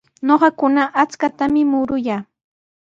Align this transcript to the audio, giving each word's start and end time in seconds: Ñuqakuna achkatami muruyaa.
Ñuqakuna 0.27 0.83
achkatami 1.01 1.61
muruyaa. 1.71 2.21